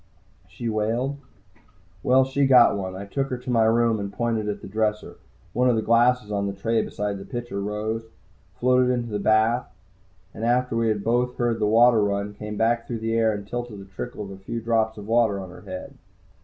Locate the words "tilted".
13.47-13.77